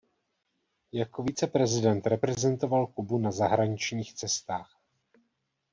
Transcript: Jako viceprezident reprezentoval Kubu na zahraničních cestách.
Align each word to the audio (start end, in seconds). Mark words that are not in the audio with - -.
Jako 0.91 1.23
viceprezident 1.23 2.07
reprezentoval 2.07 2.87
Kubu 2.87 3.17
na 3.17 3.31
zahraničních 3.31 4.13
cestách. 4.13 4.77